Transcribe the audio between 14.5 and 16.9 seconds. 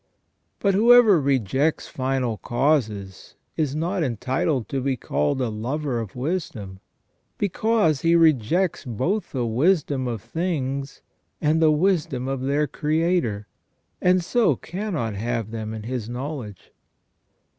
cannot have them in his knowledge.